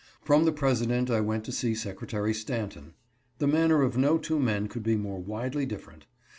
[0.25, 2.95] Prom the President I went to see Secretary Stanton.
[3.37, 6.07] The manner of no two men could be more widely differ ent.